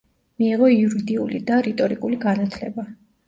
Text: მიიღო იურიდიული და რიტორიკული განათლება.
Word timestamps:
მიიღო 0.43 0.69
იურიდიული 0.75 1.41
და 1.51 1.59
რიტორიკული 1.67 2.21
განათლება. 2.25 2.89